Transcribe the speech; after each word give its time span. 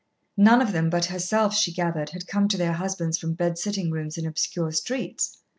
None 0.37 0.63
of 0.63 0.71
them 0.71 0.89
but 0.89 1.05
herself, 1.05 1.53
she 1.53 1.71
gathered, 1.71 2.09
had 2.09 2.25
come 2.25 2.47
to 2.47 2.57
their 2.57 2.73
husbands 2.73 3.19
from 3.19 3.35
bed 3.35 3.59
sitting 3.59 3.91
rooms 3.91 4.17
in 4.17 4.25
obscure 4.25 4.71
streets. 4.71 5.37